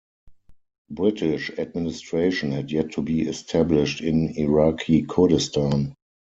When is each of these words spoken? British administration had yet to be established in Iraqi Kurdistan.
British 0.89 1.51
administration 1.59 2.53
had 2.53 2.71
yet 2.71 2.93
to 2.93 3.03
be 3.03 3.21
established 3.27 4.01
in 4.01 4.29
Iraqi 4.29 5.03
Kurdistan. 5.03 5.93